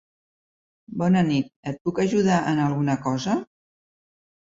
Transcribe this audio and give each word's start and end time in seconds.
Bona 1.01 1.23
nit, 1.27 1.53
et 1.73 1.79
puc 1.85 2.03
ajudar 2.07 2.41
en 2.55 2.65
alguna 2.67 2.99
cosa? 3.09 3.41